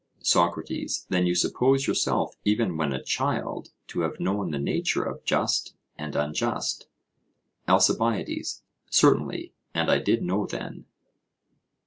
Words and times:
SOCRATES: 0.23 1.05
Then 1.09 1.27
you 1.27 1.35
suppose 1.35 1.85
yourself 1.85 2.35
even 2.43 2.75
when 2.75 2.91
a 2.91 3.03
child 3.03 3.69
to 3.89 3.99
have 3.99 4.19
known 4.19 4.49
the 4.49 4.57
nature 4.57 5.03
of 5.03 5.23
just 5.23 5.75
and 5.95 6.15
unjust? 6.15 6.87
ALCIBIADES: 7.67 8.63
Certainly; 8.89 9.53
and 9.75 9.91
I 9.91 9.99
did 9.99 10.23
know 10.23 10.47
then. 10.47 10.85